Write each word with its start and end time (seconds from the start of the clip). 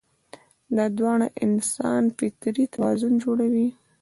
دا 0.75 0.85
دواړه 0.97 1.27
د 1.31 1.35
انسان 1.45 2.03
فطري 2.17 2.65
توازن 2.75 3.13
جوړوي. 3.23 3.67